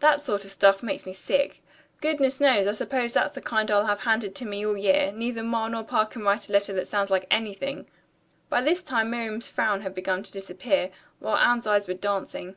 That 0.00 0.20
sort 0.20 0.44
of 0.44 0.50
stuff 0.50 0.82
makes 0.82 1.06
me 1.06 1.12
sick. 1.12 1.62
Goodness 2.00 2.40
knows, 2.40 2.66
I 2.66 2.72
suppose 2.72 3.12
that's 3.12 3.30
the 3.34 3.40
kind 3.40 3.70
I'll 3.70 3.86
have 3.86 4.00
handed 4.00 4.34
to 4.34 4.44
me 4.44 4.66
all 4.66 4.76
year. 4.76 5.12
Neither 5.14 5.44
Ma 5.44 5.68
nor 5.68 5.84
Pa 5.84 6.04
can 6.04 6.24
write 6.24 6.48
a 6.48 6.52
letter 6.52 6.72
that 6.72 6.88
sounds 6.88 7.10
like 7.10 7.26
anything." 7.30 7.86
By 8.48 8.60
this 8.62 8.82
time 8.82 9.08
Miriam's 9.10 9.48
frown 9.48 9.82
had 9.82 9.94
begun 9.94 10.24
to 10.24 10.32
disappear, 10.32 10.90
while 11.20 11.36
Anne's 11.36 11.68
eyes 11.68 11.86
were 11.86 11.94
dancing. 11.94 12.56